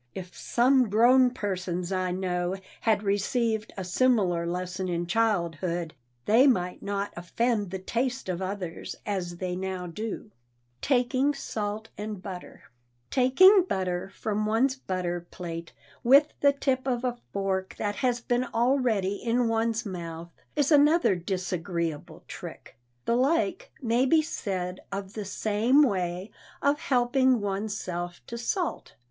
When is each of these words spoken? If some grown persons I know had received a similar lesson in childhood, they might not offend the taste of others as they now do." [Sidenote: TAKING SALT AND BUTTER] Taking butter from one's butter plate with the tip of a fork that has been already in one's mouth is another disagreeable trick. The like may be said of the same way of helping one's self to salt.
If 0.15 0.35
some 0.35 0.89
grown 0.89 1.29
persons 1.29 1.91
I 1.91 2.09
know 2.09 2.55
had 2.79 3.03
received 3.03 3.71
a 3.77 3.83
similar 3.83 4.47
lesson 4.47 4.89
in 4.89 5.05
childhood, 5.05 5.93
they 6.25 6.47
might 6.47 6.81
not 6.81 7.13
offend 7.15 7.69
the 7.69 7.77
taste 7.77 8.27
of 8.27 8.41
others 8.41 8.95
as 9.05 9.37
they 9.37 9.55
now 9.55 9.85
do." 9.85 10.03
[Sidenote: 10.03 10.81
TAKING 10.81 11.33
SALT 11.35 11.89
AND 11.99 12.19
BUTTER] 12.23 12.63
Taking 13.11 13.63
butter 13.69 14.09
from 14.15 14.47
one's 14.47 14.75
butter 14.75 15.27
plate 15.29 15.71
with 16.03 16.33
the 16.39 16.51
tip 16.53 16.87
of 16.87 17.03
a 17.03 17.19
fork 17.31 17.75
that 17.77 17.97
has 17.97 18.21
been 18.21 18.45
already 18.45 19.17
in 19.17 19.47
one's 19.47 19.85
mouth 19.85 20.31
is 20.55 20.71
another 20.71 21.13
disagreeable 21.15 22.23
trick. 22.27 22.75
The 23.05 23.15
like 23.15 23.71
may 23.83 24.07
be 24.07 24.23
said 24.23 24.79
of 24.91 25.13
the 25.13 25.25
same 25.25 25.83
way 25.83 26.31
of 26.59 26.79
helping 26.79 27.39
one's 27.39 27.77
self 27.77 28.19
to 28.25 28.39
salt. 28.39 28.95